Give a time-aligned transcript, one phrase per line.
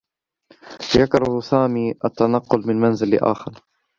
[0.99, 3.63] يكره سامي التّنقّل من منزل لآخر.